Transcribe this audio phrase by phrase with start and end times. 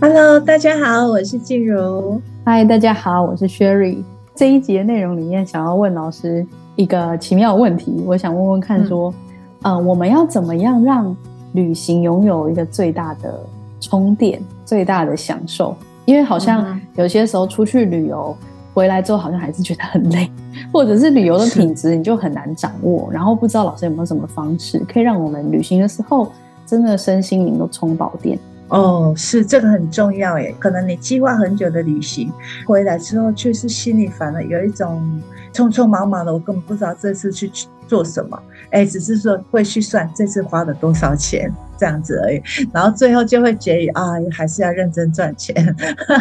[0.00, 2.20] Hello，大家好，我是静茹。
[2.44, 4.02] Hi，大家好，我是 Sherry。
[4.34, 9.14] 这一集的内容里面，想要问老师一个奇妙的问题，我想问问看，说，
[9.62, 11.14] 嗯、呃，我们要怎么样让
[11.52, 13.40] 旅行拥有一个最大的
[13.80, 15.76] 充电、最大的享受？
[16.06, 18.36] 因为好像有些时候出去旅游
[18.74, 20.30] 回来之后，好像还是觉得很累，
[20.72, 23.08] 或者是旅游的品质你就很难掌握。
[23.12, 26.32] 然后不知道老师有没有什么方式，可以让我们旅行的时候
[26.66, 28.38] 真的身心灵都充饱电。
[28.68, 30.54] 哦，是这个很重要耶。
[30.58, 32.32] 可能你计划很久的旅行
[32.66, 35.20] 回来之后，却是心里反而有一种
[35.52, 37.50] 匆匆忙忙的，我根本不知道这次去
[37.90, 38.40] 做什么。
[38.70, 42.40] 哎，只是说会去算这次花了多少钱这样子而已。
[42.72, 45.52] 然后最后就会结语啊，还是要认真赚钱。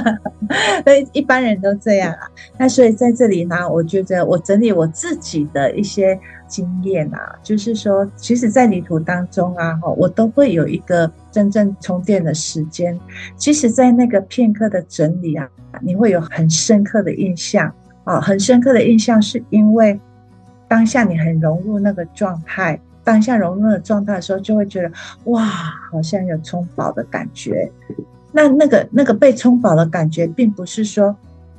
[0.84, 2.28] 所以一般人都这样啊。
[2.58, 6.20] 那所以在这里呢，我觉得我整理我自己的一些。
[6.50, 13.00] 经验啊，就是说，其实，在旅途当中啊，我都会有一个真正充电的时间。
[13.38, 15.48] 其实，在那个片刻的整理啊，
[15.80, 17.72] 你会有很深刻的印象
[18.04, 20.00] 啊，很深刻的印象，是因为
[20.70, 24.90] 当下你很融入那个状态，当下融入的状态的时候，就会觉得
[25.26, 25.44] 哇，
[25.92, 27.70] 好像有充饱的感觉。
[28.32, 31.14] 那那个那个被充饱的感觉，并不是说。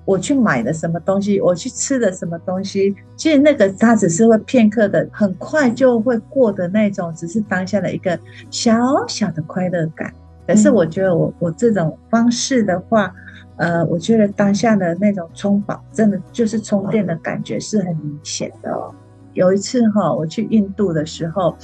[0.07, 8.19] 我去买了什么东西，我去吃了什么东西，其实那个它只是会片刻的，很快就会过的那种，只是当下的一个
[8.51, 8.75] 小
[9.07, 10.13] 小的快乐感。
[10.51, 13.15] 可是我觉得我我这种方式的话，
[13.55, 18.93] 呃，我觉得当下的那种充饱，真的就是充电的感觉是很明显的哦。
[19.35, 21.57] 有一次哈，我去印度的时候，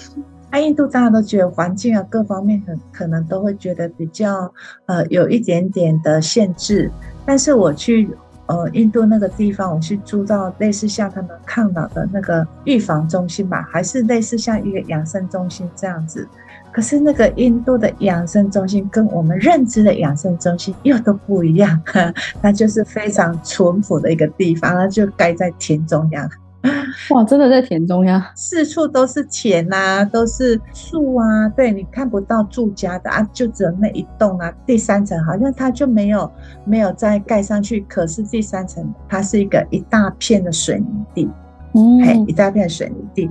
[0.50, 4.54] 啊，印度大家都觉得环境啊各方面很可能都会觉得比较
[4.86, 6.88] 呃有一点点的限制，
[7.24, 8.08] 但是我去。
[8.48, 16.28] 呃，印度那个地方，我去住到类似像他们抗老的那个预防中心吧，还是类似像一个养生中心这样子。
[16.76, 21.80] 可是那个印度的养生中心跟我们认知的养生中心又都不一样，
[22.42, 26.28] 它就是非常淳朴的一个地方，它就盖在田中央。
[27.08, 34.52] 哇，真的在田中央，四处都是田啊，都是树啊，对，你看不到住家的啊，就只有那一栋啊。
[34.66, 36.30] 第三层好像它就没有
[36.66, 41.30] 没有再盖上去，可是第三层它是一个一大片的水泥地，
[41.72, 43.30] 嗯，一大片水泥地。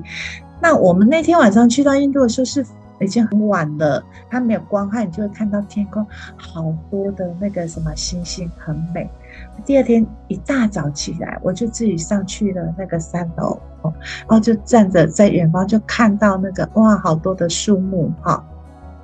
[0.60, 2.66] 那我们那天晚上去到印度的时候是
[3.00, 9.10] 已经很晚了，它没有光害，你就会看到天空好多的那个什么星星，很美。
[9.66, 13.94] 第二天一大早起来，我就自己上去了那个三楼，哦。
[14.20, 18.44] 然后就站着在远方就看到那个哇，好多的树木哈，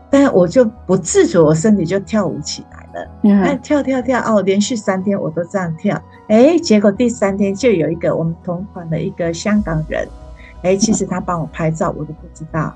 [0.10, 10.08] 但我就不自主，我身体就跳舞起来了，嗯，跳跳跳哦，连续三天我都这样跳，哎，结果第三天就有一个我们同款的一个香港人，
[10.64, 12.74] 哎，其实他帮我拍照，我都不知道，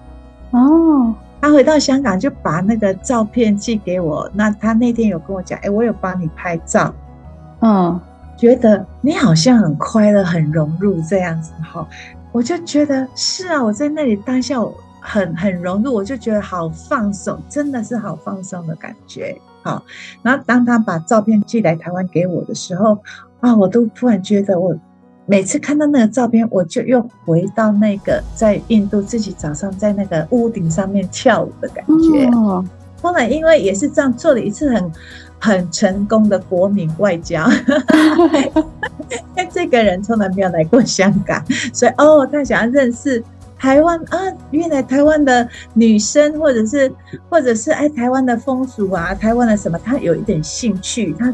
[0.56, 6.94] 哦，他回到香港就把那个照片寄给我，那他那天有跟我讲，哎，我有帮你拍照。
[7.60, 8.00] 嗯，
[8.38, 11.86] 觉得你好像很快乐，很融入这样子哈，
[12.32, 14.58] 我就觉得是啊，我在那里当下
[15.02, 19.38] 很很融入，我就觉得好放松，真的是好放松的感觉。
[19.62, 19.84] 好，
[20.22, 22.98] 然后当他把照片寄来台湾给我的时候
[23.42, 24.74] 啊，我都突然觉得，我
[25.26, 32.26] 每次看到那个照片，我就又回到那个在印度自己早上在那个屋顶上面跳舞的感觉。
[32.36, 32.64] 哦，
[33.02, 34.92] 后来因为也是这样做了一次很。
[35.38, 43.24] 很成功的国民外交，因为这个人从来没有来过香港，所以哦，他想要认识
[43.56, 44.18] 台湾啊，
[44.50, 46.92] 原来台湾的女生，或者是
[47.30, 51.32] 或者是哎，台湾的风俗啊，台湾的什么，他有一点兴趣，他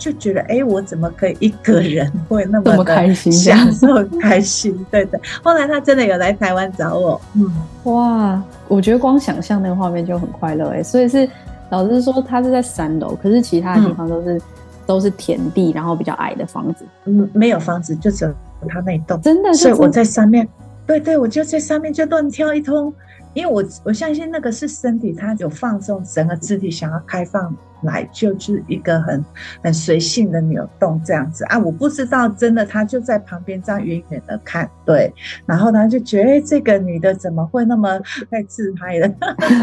[0.00, 3.86] 就觉得哎，我怎么可以一个人会那么开心，享受
[4.20, 4.74] 开心？
[4.90, 5.20] 对的。
[5.44, 7.52] 后来他真的有来台湾找我，嗯，
[7.84, 11.28] 哇，我觉得光想象那个画面就很快乐哎，所以是。
[11.72, 14.40] 老师说他是在三楼，可是其他的地方都是、嗯、
[14.86, 16.84] 都是田地，然后比较矮的房子。
[17.04, 18.34] 嗯，没有房子，就只有
[18.68, 19.20] 他那一栋。
[19.22, 20.48] 真的是，所以我在上面，
[20.84, 22.92] 对对，我就在上面就乱跳一通，
[23.34, 27.54] 因为我我相信那个是身体，它有放松，整个肢体想要开放。
[27.82, 29.24] 来就是一个很
[29.62, 35.12] 很随性的扭动这样子啊，我不知道真的，他就在旁边这样远远的看，对，
[35.46, 37.98] 然后他就觉得这个女的怎么会那么
[38.30, 39.14] 太自拍了？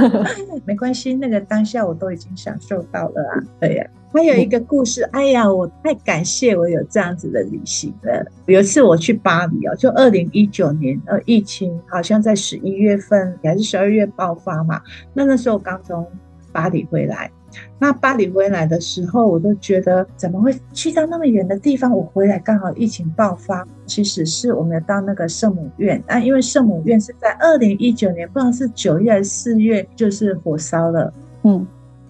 [0.66, 3.96] 没关系，那个当下我都已经享受到了啊，对呀、啊。
[4.14, 8.26] 还有一个故事，哎呀，我太感谢我有这样子的旅行了。
[8.46, 14.82] 有一次我去巴黎哦，就二零一九年，呃，疫情好像在十一月份还是十二月爆发嘛。
[15.14, 16.08] 那那时候我刚从
[16.54, 17.30] 巴黎回来，
[17.80, 21.92] 那巴黎回来的时候，我都觉得怎么会去到那么远的地方？
[21.96, 31.14] 我回来刚好疫情爆发，其实是我们要到那个圣母院啊，因为圣母院是在二零一九年，不知道是九月还是四月，就是火烧了，
[31.44, 31.66] 嗯。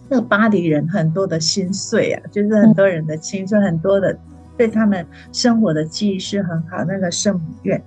[0.10, 4.18] 那个巴黎人很多的心碎啊，就是很多人的青春，很多的
[4.56, 6.82] 对他们生活的记忆是很好。
[6.86, 7.84] 那个圣母院，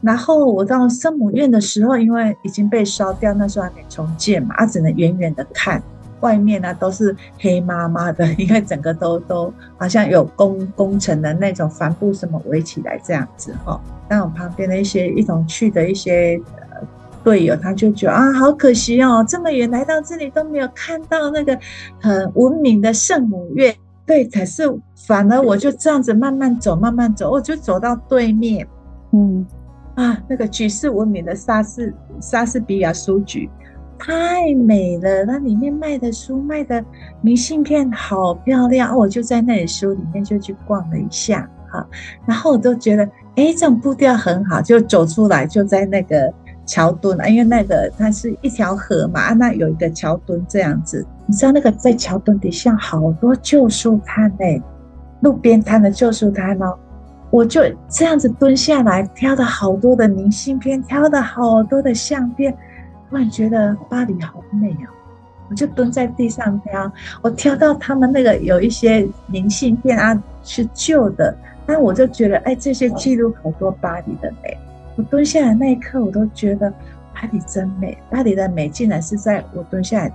[0.00, 5.80] 然后我到圣母院的时候，因为已经被烧掉，那时候还没重建嘛，啊，只能远远的看，
[6.20, 13.80] 外面呢都是黑麻麻的，因为整个都都好像有工工程的那种帆布什么围起来这样子哈。
[14.08, 16.86] 那我旁边的一些一同去的一些呃。
[17.22, 21.54] 队友他就觉得啊，好可惜哦，这么远来到这里都没有看到那个
[22.00, 23.76] 很文明的圣母院。
[24.06, 24.62] 对，可是
[25.06, 28.66] 反而我就这样子慢慢走，慢慢走，我就走到对面，
[29.12, 29.46] 嗯，
[29.96, 33.50] 啊，那个举世闻名的莎士莎士比亚书局
[34.00, 36.84] 太美了，那里面卖的书卖的
[37.20, 41.86] 明信片好漂亮，我就在那里书里面就去逛了一下，哈，
[42.26, 43.04] 然后我都觉得，
[43.36, 46.32] 哎，这种步调很好，就走出来就在那个。
[46.66, 51.04] 桥墩，因为那个它是一条河嘛，那有一个桥墩这样子。
[51.26, 54.62] 你知道那个在桥墩底下好多旧书摊哎，
[55.20, 56.78] 路边摊的旧书摊哦。
[57.30, 62.56] 我就这样子蹲下来，挑了好多的明信片，挑了好多的相片，
[63.10, 64.88] 突然觉得巴黎好美哦。
[65.50, 71.36] 我就蹲在地上挑，我挑到他们那个有一些明信片啊，是旧的，
[71.66, 74.56] 但我就觉得哎，这些记录好多巴黎的美。
[74.94, 76.70] 我蹲下来那一刻，我都觉得
[77.12, 77.98] 巴黎真美。
[78.08, 80.12] 巴黎的美，竟然是在我蹲下来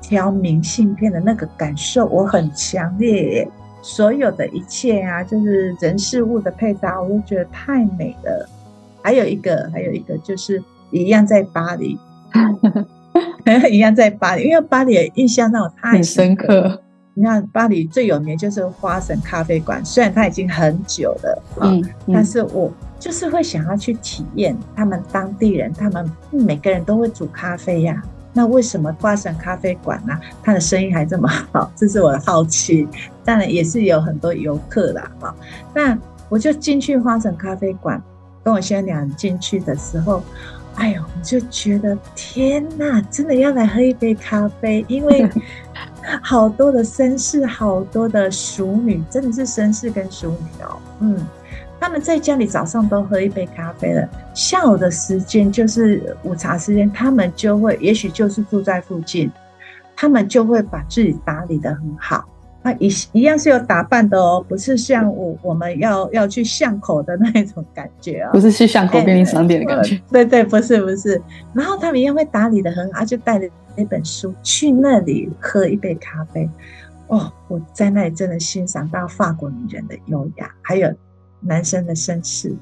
[0.00, 3.50] 挑明信片的那个感受，我很强烈耶。
[3.82, 8.48] 所有的一切啊，就是人事物的配搭，我都觉得太美了。
[9.02, 11.98] 还有一个，还有一个，就是一样在巴黎，
[13.70, 16.82] 一样在巴黎，因为巴黎的印象让我太深刻。
[17.14, 22.70] 你看，巴黎最有名就是花神咖啡馆，虽然它已经很久了，嗯，嗯，但是我。
[23.00, 28.02] 就是会想要去体验他们当地人，他们每个人都会煮咖啡呀。
[28.34, 30.14] 那为什么花神咖啡馆呢？
[30.42, 31.72] 它的生意还这么好？
[31.74, 32.86] 这是我的好奇。
[33.24, 35.34] 当然也是有很多游客啦，哈。
[35.74, 35.98] 那
[36.28, 37.98] 我就进去花神咖啡馆，
[38.44, 40.22] 跟我先生俩进去的时候，
[40.80, 45.28] 哎呦，我就觉得天哪，真的要来喝一杯咖啡，因为
[46.22, 51.16] 好多的绅士，好多的淑女，真的是绅士跟淑女哦，嗯。
[51.78, 59.30] 他们在家里早上都喝一杯咖啡了，下午的时间就是午茶时间，他们就会，也许就是住在附近，
[59.96, 62.28] 他们就会把自己打理得很好。
[62.62, 70.00] 那一一样是有打扮的哦，不是像我我们要要去巷口的那种感觉啊、哦，不是去巷口便利商店的感觉。
[70.10, 71.20] 对对，不是不是。
[71.54, 76.48] 然后他们一样会打理的很好，就带着那本书去那里喝一杯咖啡。
[77.08, 80.92] 哦，我在那里真的欣赏到法国女人的优雅，还有。
[81.42, 82.54] 男生的绅士，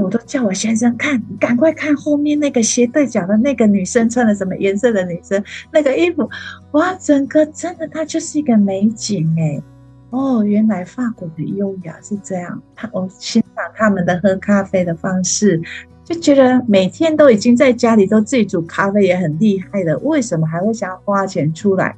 [0.00, 5.42] 我都叫我先生看，赶快看后面那个斜对角的那个女生穿的什么颜色的女生，
[5.72, 6.28] 那个衣服，
[6.72, 9.62] 哇，整个真的，她就是一个美景哎！
[10.10, 15.58] 哦，原来法国的优雅是这样，他我欣赏他们的喝咖啡的方式，
[16.04, 21.96] 就觉得每天都已经在家里都自己煮咖啡也很厉害了，为什么还会想要花钱出来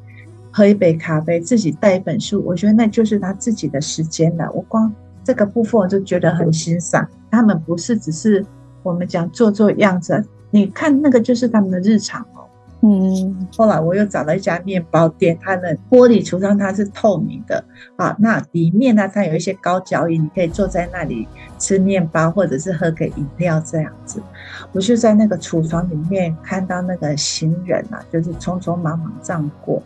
[0.53, 2.41] 喝一杯咖啡，自己带一本书？
[2.47, 4.95] 我觉得那就是他自己的时间了，我光。
[5.25, 8.45] 这个部分我就觉得很欣赏，他们不是只是
[8.83, 12.45] 我们讲做做样子，你看那个就是他们的日常哦。
[12.87, 17.65] 嗯，后来我又找了一家面包店，它的玻璃橱窗它是透明的
[17.97, 21.27] 啊，那里面呢，它有一些高脚椅，你可以坐在那里
[21.59, 24.23] 吃面包或者是喝个饮料这样子。
[24.73, 29.83] 我就在那个橱窗里面看到那个行人啊，就是匆匆忙忙这样过。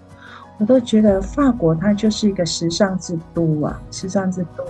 [0.58, 4.64] 我都觉得法国它就是一个时尚之都啊，时尚之都，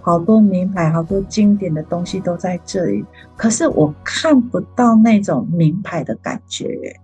[0.00, 3.04] 好多名牌、好多经典的东西都在这里。
[3.36, 6.94] 可是我看不到那种名牌的感觉。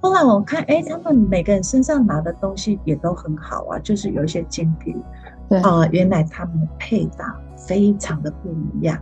[0.00, 4.96] 后来我看，哎，他们每个人身上拿的东西也都很好啊，就是有一些精品。
[5.46, 7.38] 对啊，原来他们的配搭
[7.68, 8.98] 非常的不一样。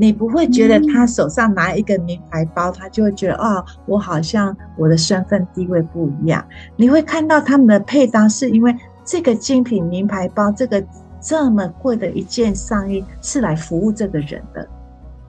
[0.00, 6.42] 你不会觉得他手上拿一个名牌包，他就会觉得哦，我好像我的身份地位不一样。
[6.74, 10.82] 你会看到他们的配搭，是因为这个精品名牌包，这个
[11.20, 14.66] 这么贵的一件上衣是来服务这个人的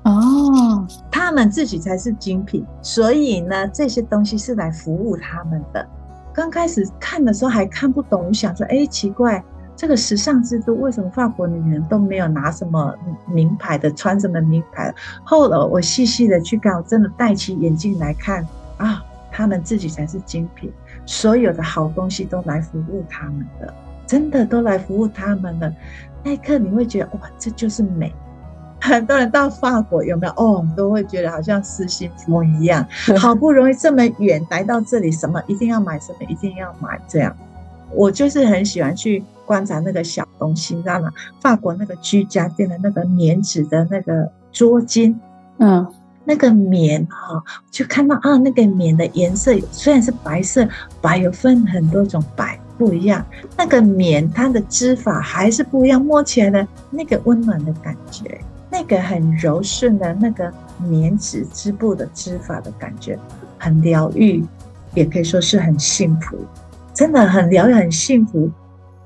[0.06, 5.86] 哦，他们自己才是精品，所以呢，这些东西是来服务他们的。
[6.34, 9.44] 刚开始看的时候还看不懂，我想说，哎，奇怪。
[9.82, 12.94] 这个时尚之都，为什么法国女人都没有拿什么
[13.26, 14.94] 名牌的，穿什么名牌？
[15.24, 18.48] 后来我细细的去看，我真的戴起眼镜来看
[18.78, 20.72] 啊，她们自己才是精品，
[21.08, 23.74] 所有的好东西都来服务她们的，
[24.06, 25.74] 真的都来服务她们的。
[26.24, 28.14] 那一刻你会觉得哇，这就是美。
[28.82, 32.86] 很多人到法国有没有哦，都会觉得好像失心疯一样，
[33.18, 37.36] 好不容易这么远来到这里，什么一定要买，什么一定要买，这样。
[37.94, 39.22] 我就是很喜欢去
[39.52, 41.12] 观察那个小东西，你知道吗？
[41.42, 45.14] 法国那个居家店的那个棉质的那个桌巾，
[45.58, 45.86] 嗯，
[46.24, 50.66] 那个棉哈，就看到啊，那个棉的颜色虽然是白色，
[51.02, 53.26] 白有分很多种白不一样，
[53.58, 58.40] 那个棉它的织法还是不一样，摸起来的那个温暖的感觉，
[58.72, 63.20] 那个很柔顺的那个棉质织布的织法的感觉，
[63.58, 64.42] 很疗愈，
[64.94, 66.38] 也可以说是很幸福。
[66.94, 68.50] 真的很疗愈，很幸福，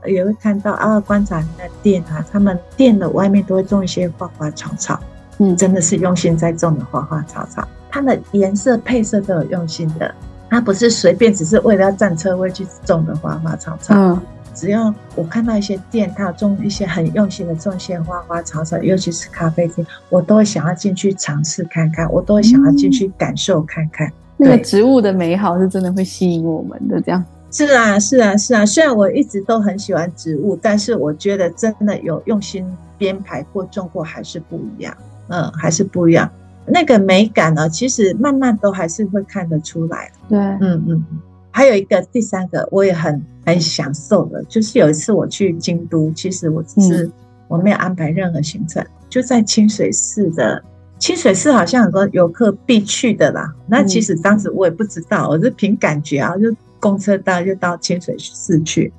[0.07, 4.99] 也会看到啊，观察那店啊，他们店的外面都会种一些花花草草，
[5.39, 10.13] 嗯，真的是用心在种的花花草草，它的颜色配色都有用心的，
[10.49, 14.21] 它不是随便只是为了要占车位去种的花花草草，嗯，
[14.53, 27.23] 只要我看到一些店，它有种一些很用心的种一些花花草草，尤其是咖啡厅，我都会想要进去尝试看看，我都会想要进去感受看看，那个植物的美好是真的会吸引我们的，这样。
[27.55, 28.65] 是啊，是啊，是啊。
[28.65, 32.65] 虽然我一直都很喜欢植物，但是我觉得真的有用心
[32.97, 34.93] 编排过、种过，还是不一样。
[35.29, 36.29] 嗯，还是不一样。
[36.65, 40.11] 那个美感呢，其实慢慢都还是会看得出来。
[40.27, 41.05] 对，嗯嗯。
[41.49, 47.09] 还有一个第三个，我也很很享受的，就是有一次我去京都，其实我只是
[47.47, 50.61] 我没有安排任何行程，就在清水寺的
[50.99, 53.49] 清水寺，好像很多游客必去的啦。
[53.65, 56.53] 那其实当时我也不知道，我是凭感觉啊，就。
[56.85, 58.93] 公车到就到清水寺去，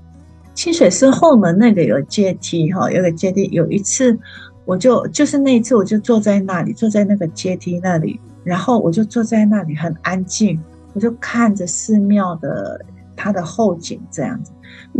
[0.54, 3.44] 清水寺后门那个有阶梯哈，有个阶梯。
[3.52, 4.18] 有一次，
[4.64, 10.60] 我就就是那一次，我就坐在那里，坐在那个阶梯那里，然后我就坐在那里很安静，
[10.94, 14.50] 我就看着寺庙的它的后景这样子，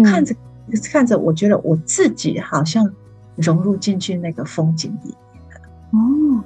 [0.05, 0.33] 看着
[0.93, 2.89] 看着，我觉得我自己好像
[3.35, 5.61] 融入进去那个风景里面了。
[5.91, 6.45] 哦。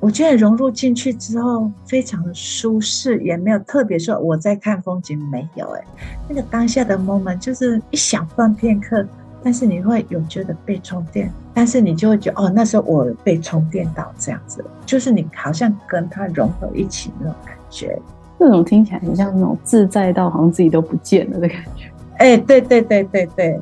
[0.00, 5.84] 我觉得融入进去之后非常的舒适，也没有特别说我在看风景，没有哎，
[6.26, 9.06] 那个当下的 moment 就是一小段片刻，
[9.42, 18.00] 但是你会有觉得被充电，但是你就会觉得哦，那时候我被充电到这样子，就是你好像跟它融合一起那种感觉，
[18.38, 21.92] 这种听起来很像那种自在到好像自己都不见了的感觉。
[22.16, 23.60] 哎，对对对对对，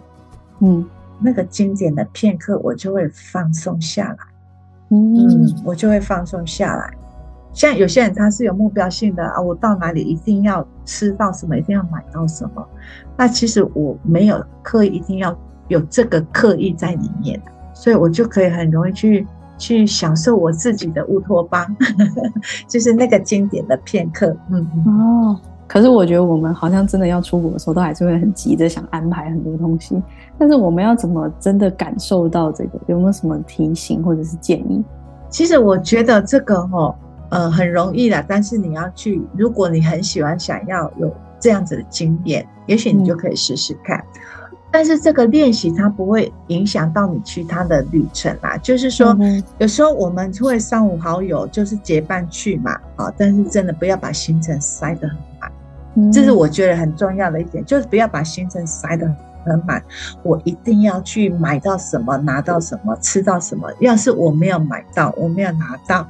[0.61, 0.88] 嗯，
[1.21, 4.18] 那个经典的片刻，我就会放松下来。
[4.90, 6.90] 嗯，我就会放松下来。
[7.52, 12.66] 像有些人他是有目标性的啊，我到哪里一定要吃到什么，一定要买到什么。
[13.16, 17.40] 那其实我没有刻意一定要有这个刻意在里面，
[17.75, 19.26] 所以我就可以很容易去
[19.57, 21.66] 去享受我自己的乌托邦，
[22.68, 24.37] 就是那个经典的片刻。
[24.50, 25.40] 嗯哦。
[25.69, 30.03] 可是我觉得我们好像真的要出国的时候，都还是会很急着想安排很多东西。
[30.39, 32.81] 但是我们要怎么真的感受到这个？
[32.87, 34.83] 有没有什么提醒或者是建议？
[35.29, 36.95] 其实我觉得这个哦，
[37.29, 38.25] 呃，很容易的。
[38.27, 43.99] 但是你要去，如果你很喜欢想要有这样子的经验，也许你就可以试试看。
[43.99, 44.21] 嗯。
[44.71, 48.57] 但是这个练习它不会影响到你去他的旅程啦。
[48.59, 49.17] 就是说，
[49.59, 55.17] 有时候我们会三五好友就是结伴去嘛，啊，但是真的不要把行程塞得很
[56.02, 56.12] 满。
[56.12, 59.07] 这是我觉得很重要的一点，就是不要把行程塞得
[59.45, 59.83] 很满。
[60.23, 63.71] 我一定要去买到什么，拿到什么，吃到什么。
[63.81, 66.07] 要是我没有买到，我没有拿到，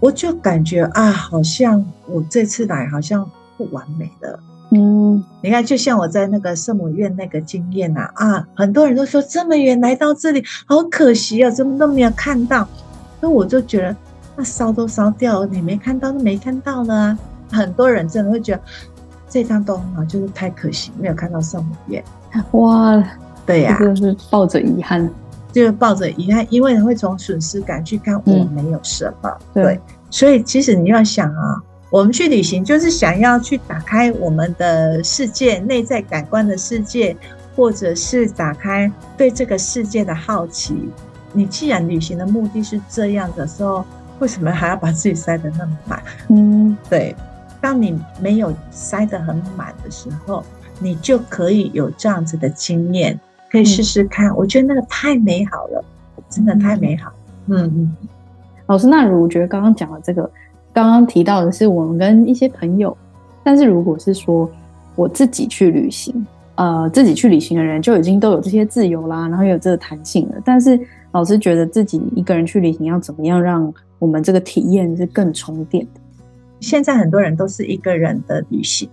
[0.00, 4.38] 我就感觉啊，好像我这次来好像不完美的。
[4.70, 12.66] 嗯，你看，就像我在那个圣母院那个经验呐，啊，很多人都说这么远来到这里，好可惜啊，怎么都没有看到。
[13.20, 13.96] 那我就觉得，
[14.36, 17.18] 那烧都烧掉了，你没看到就没看到了啊。
[17.52, 18.60] 很多人真的会觉得。
[19.34, 22.04] 这张都很好，就是太可惜没有看到圣母院。
[22.52, 23.02] 哇，
[23.44, 25.10] 对呀、啊，就是抱着遗憾，
[25.50, 29.28] 就是抱着遗憾，因为会从损失感去看我没有什么。
[29.54, 31.60] 嗯、对，所以其实你要想啊，
[31.90, 37.16] 我们去旅行就是想要去打开我们的世界，内在感官的世界，
[37.56, 40.88] 或者是打开对这个世界的好奇。
[41.32, 43.84] 你既然旅行的目的是这样的时候，
[44.20, 46.00] 为什么还要把自己塞得那么满？
[46.28, 47.16] 嗯，对。
[47.64, 50.44] 当你没有塞得很满的时候，
[50.78, 53.18] 你就可以有这样子的经验，
[53.50, 54.28] 可以试试看。
[54.28, 55.82] 嗯、我觉得那个太美好了，
[56.28, 57.10] 真的太美好。
[57.46, 57.96] 嗯嗯。
[58.66, 60.30] 老师，那如果觉得刚刚讲的这个，
[60.74, 62.94] 刚刚提到的是我们跟一些朋友，
[63.42, 64.46] 但是如果是说
[64.94, 66.14] 我自己去旅行，
[66.56, 70.34] 呃自己去旅行的人就已经都有这些自由啦，然后有这个弹性了。
[70.44, 70.78] 但是
[71.12, 76.00] 老师觉得自己一个人去旅行要怎么样让我们这个体验是更充电的？
[76.64, 78.88] 现在很多人都是一个人的旅行，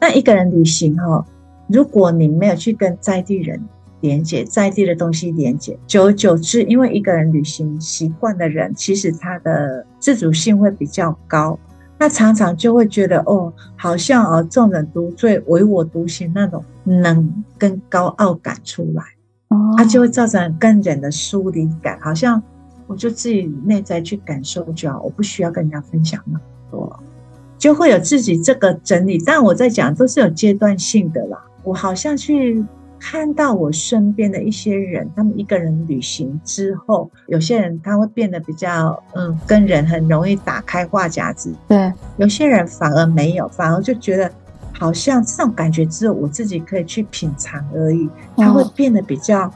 [0.00, 1.24] 那一个人旅行哈，
[1.68, 3.62] 如果你没有去跟在地人
[4.00, 11.58] 连接，在地的东西连接，久而久之，因为一个人旅行习惯的人，其实他的自主性会比较高，
[11.98, 19.02] 那常常就会觉得哦，好像哦，众人独醉，唯我独行那种能跟高傲感出来，
[19.48, 22.42] 哦，他就会造成跟人的疏离感，好像
[22.86, 26.22] 我就自己内在去感受就好，我不需要跟人家分享
[26.80, 26.98] 嘛。
[27.56, 31.42] 就会有自己这个整理，但我在讲都是有阶段性的啦。
[31.62, 32.62] 我好像去
[32.98, 41.54] 看到我身边的一些人，他们一个人旅行之后，有些人他会变得比较嗯，跟人很容易打开话匣子。
[41.66, 44.30] 对，有些人反而没有，反而就觉得
[44.72, 48.06] 好像这种感觉只有我自己可以去品尝而已。
[48.36, 49.50] 他会变得比较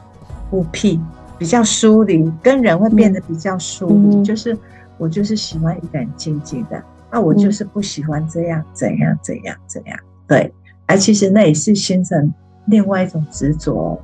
[0.49, 0.99] 孤僻，
[1.37, 4.15] 比较疏离，跟人会变得比较疏离。
[4.15, 4.57] 嗯、就是
[4.97, 6.81] 我就是喜欢一个人静静的。
[7.11, 9.97] 那、啊、我就是不喜欢这样，怎样，怎样，怎样？
[10.27, 10.53] 对，
[10.85, 12.33] 而其实那也是形成
[12.67, 13.99] 另外一种执着。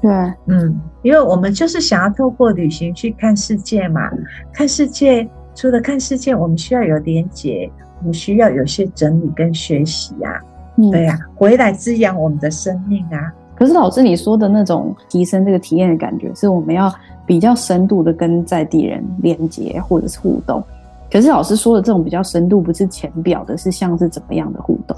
[0.00, 0.10] 对，
[0.46, 4.10] 嗯，因为我们就是想要透过旅行去看世界嘛，
[4.52, 10.42] 看世界，除了看世界，我们需要有连结，我们需要有些整理跟学习呀、啊。
[10.76, 13.32] 嗯、对呀、啊，回来滋养我们的生命啊。
[13.56, 16.92] 可是老师你说的那种提升这个体验的感觉，是我们要
[17.26, 20.62] 比较深度的跟在地人连接或者是互动。
[21.10, 24.96] 可是老师说的这种比较深度，不是浅表的，是像是怎么样的互动？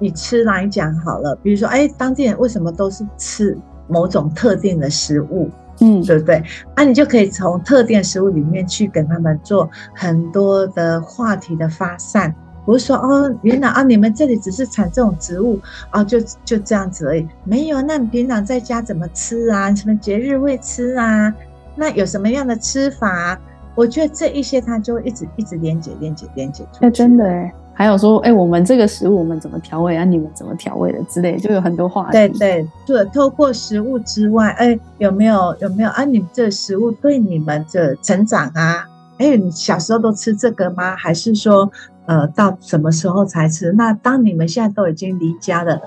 [0.00, 5.48] 以吃来讲好了，比如说，哎，当地人为什么都是吃某种特定的食物？
[5.80, 6.42] 嗯，对不对？
[6.76, 12.34] 那、啊、你就可以从特定食物里面去跟他们做很多的话题的发散。
[12.64, 15.58] 不是说哦，原来啊，你们这里只是产这种植物
[15.90, 17.26] 啊，就就这样子而已。
[17.42, 19.74] 没有，那你平常在家怎么吃啊？
[19.74, 21.32] 什么节日会吃啊？
[21.74, 23.40] 那有什么样的吃法？
[23.74, 26.64] 我觉得这一些，它就一直一直连接、连接、连接。
[26.80, 30.04] 哎，真的哎，还有说，哎，我们这个食物我们怎么调味啊？
[30.04, 32.12] 你们怎么调味的之类，就有很多话题。
[32.12, 36.04] 对对，除了透过食物之外，哎，有没有有没有啊？
[36.04, 38.86] 你们这食物对你们的成长啊？
[39.18, 40.94] 哎，你小时候都吃这个吗？
[40.96, 41.70] 还是说，
[42.04, 43.72] 呃，到什么时候才吃？
[43.72, 45.80] 那当你们现在都已经离家了，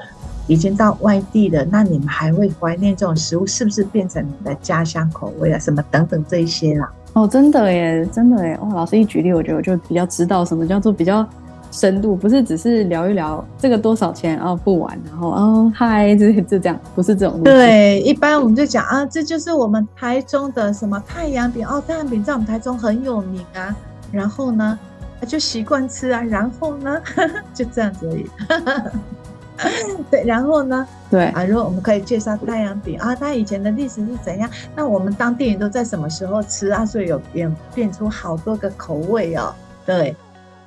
[0.48, 3.46] 已经到外地了，那你们还会怀念这种食物？
[3.46, 5.60] 是不是变成你的家乡口味啊？
[5.60, 6.90] 什么等等这一些啦？
[7.16, 8.60] 哦，真的耶，真的耶！
[8.62, 11.26] 哇，老师一举例，我觉得我就比较知道什么叫做比较
[11.72, 17.42] 深度，不是只是聊一聊这个多少钱啊，不玩，然后哦嗨， 这这这样，不是这种。
[17.42, 23.74] 对，一般我们就讲啊，这就是我们台中的什么太阳饼哦，太阳饼在我们台中很有名啊。
[24.12, 24.78] 然后呢，
[25.26, 27.02] 就习惯吃啊，然后呢，
[27.56, 28.26] 就这样子而已。
[30.12, 30.88] 对，然后呢？
[31.10, 34.50] 对啊，如果我们可以介绍太阳饼啊，它以前的历史是怎样？
[34.76, 36.86] 那我们当地人都在什么时候吃啊？
[36.86, 39.54] 所以有变变出好多个口味哦。
[39.86, 40.16] 对，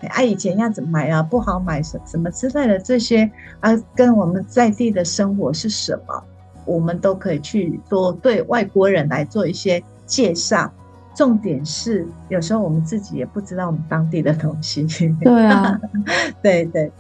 [0.09, 1.23] 啊，以前要怎么买啊？
[1.23, 6.25] 不好买什什么之类的这些啊，跟我们在地的生活是什么？
[6.65, 10.71] 我们都可以去多对外国人来做一些介绍。
[11.15, 14.87] 重点是，有时候我们自己也不知道我们当地的东西。
[15.21, 15.79] 对啊，
[16.41, 16.93] 对 对。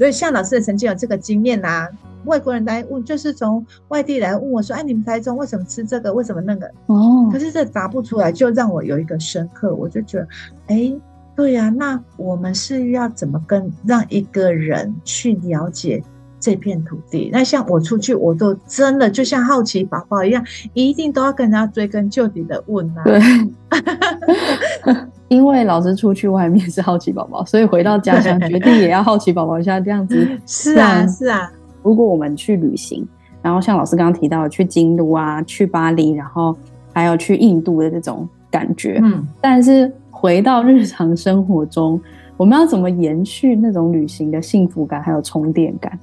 [0.00, 1.86] 所以夏老师也曾经有这个经验啊，
[2.24, 6.10] 外国人来问，就是从外地来问我说：“哎，你们台中为什么吃这个？
[6.10, 10.26] 为什么那个？”哦，可是这答不出来，就让我有一个深刻，我就觉得，
[10.68, 10.90] 哎，
[11.36, 16.02] 对呀，那我们是要怎么跟让一个人去了解
[16.40, 17.28] 这片土地？
[17.30, 23.04] 那像我出去，我都真的就像好奇宝宝一样，一定都要跟人家追根究底的问啊。
[23.04, 23.20] 对。
[25.30, 30.28] 因为老师出去外面是好奇宝宝，所以回到家乡决定也要好奇宝宝一下，这样子。
[30.44, 31.48] 是啊，是啊。
[31.84, 33.06] 如果我们去旅行，
[33.40, 36.56] 然后像老师刚刚提到去京都啊、去巴黎，然后
[36.92, 42.00] 还有去印度的这种感觉，嗯，但是回到日常生活中，
[42.36, 45.96] 我们要怎么延续那种旅行的幸福感还有充电感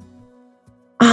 [0.96, 1.06] 啊？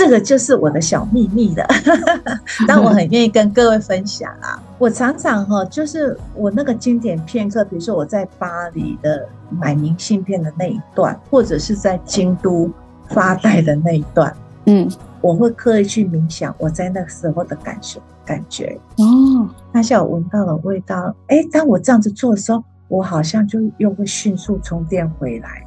[0.00, 1.66] 这个就是我的小秘密了，
[2.66, 4.58] 但我很愿意跟各位分享啊。
[4.78, 12.70] 我常常哈，就是我那个经典片刻，比如说我在巴黎的买明信片的那一段，或者是在京都
[13.10, 14.34] 发呆的那一段，
[14.64, 18.80] 嗯，我会刻意去冥想我在那个时候的感受、感觉。
[18.96, 25.66] 哦，那像我闻到了味道，哎，当我这样子做的时候，我好像就又会迅速充电回来。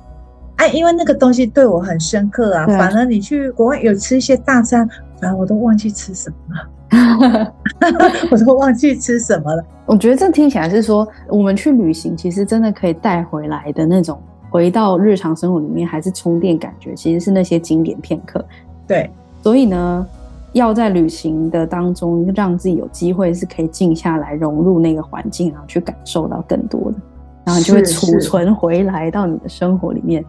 [0.64, 2.66] 哎，因为那个东西对我很深刻啊。
[2.66, 4.88] 反而你去国外有吃一些大餐，
[5.20, 6.56] 反而我都忘记吃什么
[7.30, 7.54] 了，
[8.32, 9.64] 我都忘记吃什么了。
[9.86, 14.18] 我觉得这听起来是说，我们去旅行其实真的可以带回来的那种，
[14.50, 18.44] 回到日常生活里面还是充电感觉，其实是那些经典片刻。
[18.88, 19.10] 对，
[19.42, 20.08] 所以呢，
[20.54, 26.98] 要在旅行的当中，让自己有机会是可以静下来，融入那个环境，然后去感受到更多的，
[27.44, 30.24] 然后你就会储存回来到你的生活里面，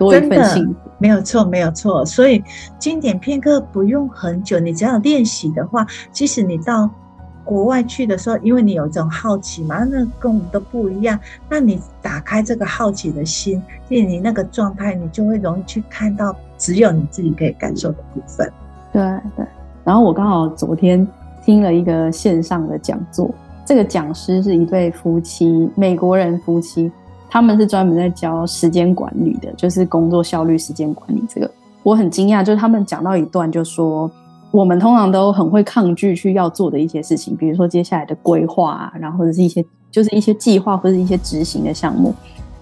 [0.00, 0.74] 多一份幸福。
[0.98, 2.04] 没有错，没有错。
[2.06, 2.42] 所以
[2.78, 6.88] 经典片刻不用很久，你只要练习的话，即使你到
[7.44, 11.18] 国外去的时候，因为你有一种好奇嘛，那跟我们都不一样。
[11.48, 18.50] 那你打开这个好奇的心，你你那个状态，你就会容易去看到只有你自己可以感受的部分。
[18.92, 19.02] 对
[19.36, 19.44] 对。
[19.84, 21.06] 然后我刚好昨天
[21.44, 23.30] 听了一个线上的讲座，
[23.64, 26.92] 这个讲师是一对夫妻，美国人夫妻，
[27.30, 31.50] 他们是专门在教时间管理的，就是工作效率、时间管理这个。
[31.82, 34.10] 我很惊讶，就是他们讲到一段就说。
[34.52, 42.12] 我们通常都很会抗拒去要做的一些事情，比如说接下来的规划啊，然后或者是一些就是一些计划或者一些执行的项目。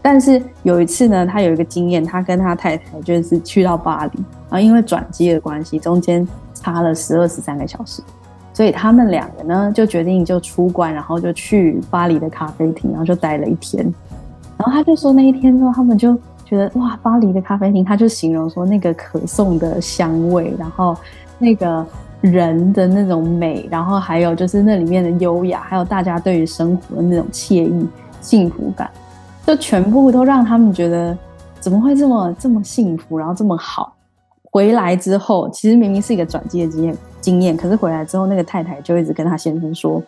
[0.02, 4.12] 但是有一次呢，他有一个经验，他跟他太太就是去到巴黎，
[4.50, 8.02] 然后因为转机的关系，中间差了十二十三个小时，
[8.52, 13.90] 所以他们两个呢就决定就出关，然后就去巴黎的咖啡厅，然后就待了一天。
[14.58, 20.96] 然后他就说那一天之后，他们就觉得哇，巴黎的咖啡厅，他就形容说那个可颂的香味，然后。
[21.40, 21.86] 那个
[22.20, 27.88] 人的那种美，然后还有就是那里面的优雅，还有大家对于生活的那种惬意、
[28.20, 28.90] 幸福感，
[29.46, 31.16] 就全部都让他们觉得
[31.60, 33.94] 怎么会这么这么幸福，然后这么好。
[34.50, 40.02] 回来之后，其实明明是一个转机的经验，经验，可是回来之后，那个太太就一直跟他先生说，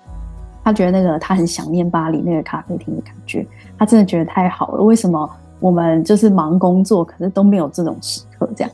[0.63, 3.47] 他觉得那个他很想念巴黎那个咖啡厅的感觉，
[3.79, 4.83] 他真的觉得太好了。
[4.83, 8.49] 为什么我们就是忙工作，可是都没有这种时刻？
[8.55, 8.71] 这样，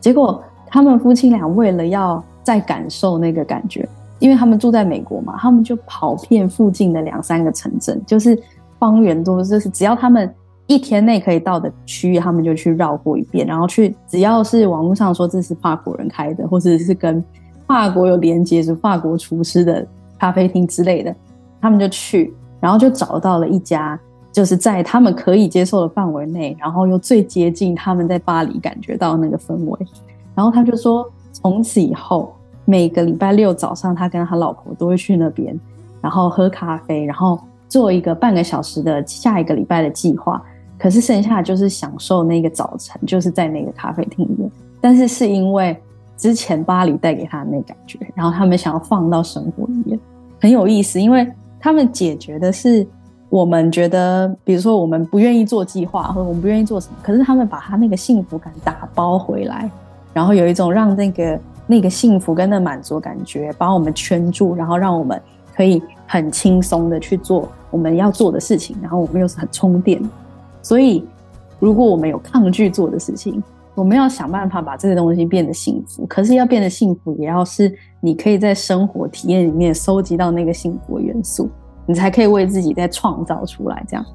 [0.00, 0.42] 结果。
[0.66, 8.36] 他们夫妻俩为了要再感受那个感觉，因为他们住在美国嘛，他们就跑遍附近的两三个城镇，就是
[8.76, 10.28] 方圆多，就是只要他们
[10.66, 17.22] 一天内可以到的区域，他们就去绕过一遍，然后去只要是网络上说这是法国人开的，或者是跟
[17.68, 19.86] 法国有连接，是法国厨师的
[20.18, 21.14] 咖啡厅之类的，
[21.64, 23.98] 他们就去，然后就找到了一家，
[24.30, 29.78] 就是在他们可以接受的范围内，然后又最接近他们在巴黎感觉到那个氛围。
[30.34, 32.34] 然后他就说，从此以后
[32.66, 35.58] 每个礼拜六早上，他跟他老婆都会去那边，
[36.02, 40.42] 然后喝咖啡，然后做一个半个小时的下一个礼拜的计划。
[40.78, 44.50] 可是剩下就是享受那个早晨，就是在那个咖啡厅里面。
[44.82, 45.74] 但是是因为
[46.14, 49.98] 之前巴黎带给他的那感觉，然后他们想要放到生活里面，
[50.38, 51.00] 很有意思。
[51.00, 51.26] 因为
[51.64, 52.86] 他们解决的是
[53.30, 59.70] 我们觉得，比如说我们不愿意做计划，或者我们不愿意做什么，可是他们把他那个幸福感打包回来。
[60.12, 65.18] 然后有一种让那个那个幸福跟那满足感觉把我们圈住，然后让我们
[65.56, 69.98] 可以很轻松的去做我们要做的事情，然后我们又是很充电。
[70.60, 71.02] 所以，
[71.58, 73.42] 如果我们有抗拒做的事情，
[73.74, 76.06] 我们要想办法把这个东西变得幸福。
[76.06, 81.50] 可是要变得幸福，也要是你可以在生活体验里面收集到那个幸福的元素，
[81.86, 83.84] 你才可以为自己再创造出来。
[83.88, 84.06] 这样。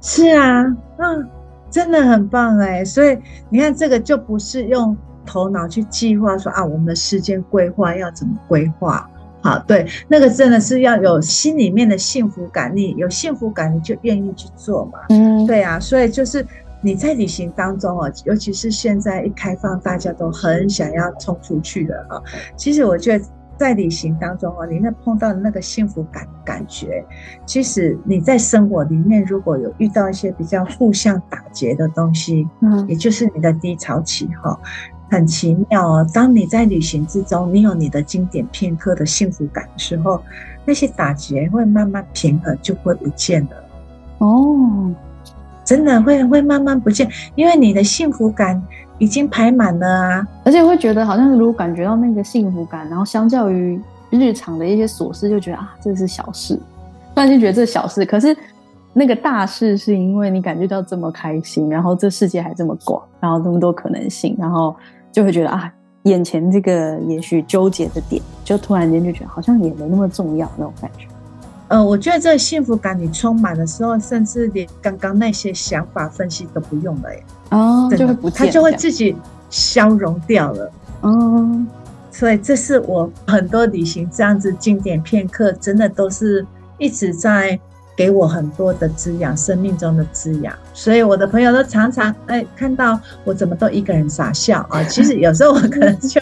[0.00, 0.62] 是啊，
[0.98, 1.28] 嗯，
[1.70, 2.84] 真的很棒哎。
[2.84, 4.96] 所以你看，这个就不是用。
[5.28, 9.10] 头脑去计划说啊，我们的时间规划要怎么规划？
[9.42, 15.00] 好，对，那个真的是要有心里面的幸福感，你有幸福感，你就愿意去做嘛。
[15.08, 16.46] 嗯，对啊，所以就是
[16.80, 22.22] 你在旅行当中哦，尤其是现在一开放，大家都很想要冲出去的啊。
[22.56, 23.24] 其实我觉得
[23.56, 27.04] 在旅行当中哦，你那碰到的那个幸福感感觉，
[27.44, 34.58] 其实你在生活里面如果有遇到一些比较互相打结的东西，嗯，也就是你的低潮期哈。
[35.08, 36.06] 很奇妙哦！
[36.12, 40.20] 当你在旅行之中，你有你的经典片刻的幸福感的时候，
[40.64, 43.50] 那些打结会慢慢平衡，就会不见了。
[44.18, 44.90] 哦，
[45.66, 48.62] 真的会会慢慢不见，因为你的幸福感
[48.96, 50.26] 已经排满了啊！
[50.44, 56.56] 而且会觉得好像如果感觉到那个幸福感，然后相较于日常的一些琐事，就觉得啊，这是小事，
[57.14, 58.06] 突然间觉得这是小事。
[58.06, 58.34] 可是
[58.94, 64.74] 那个大事是因为你感觉到这么开心，然后这世界还这么广，然后这么多可能性，然后。
[65.12, 71.06] 就会觉得啊，眼前这个也许纠结的点，就突然间就觉得好像也没那么重要那种感觉。
[71.68, 77.24] 呃，我觉得这个幸福感你充满的时候，甚至连刚刚那些想法分析都不用了耶。
[77.50, 79.16] 哦，就会不见，它就会自己
[79.50, 80.72] 消融掉了。
[81.00, 81.66] 哦，
[82.10, 86.46] 所以这是我很多旅行这样子经典片刻，真的都是
[86.78, 87.58] 一直在。
[87.96, 94.84] 给我很多的滋养，生命中的滋养，所以我的朋友都常常哎看到我怎么都一个人傻笑啊。
[94.84, 96.20] 其实有时候我可能就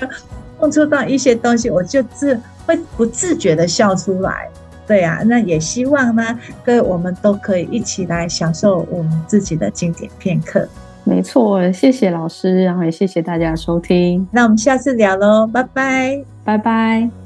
[0.61, 4.49] 碰触到一些东西，我就自会不自觉的笑出来。
[4.87, 10.69] 对呀、啊，那也希望呢，各位我们都可以一起来享受我们自己的经典片刻。
[11.05, 14.27] 没错，谢谢老师，然后也谢谢大家的收听。
[14.31, 17.24] 那我们下次聊喽，拜拜，拜拜。